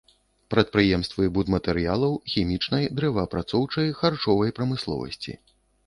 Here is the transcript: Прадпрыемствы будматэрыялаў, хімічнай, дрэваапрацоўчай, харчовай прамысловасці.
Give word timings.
Прадпрыемствы 0.53 1.23
будматэрыялаў, 1.35 2.17
хімічнай, 2.33 2.91
дрэваапрацоўчай, 2.99 3.97
харчовай 4.05 4.49
прамысловасці. 4.61 5.41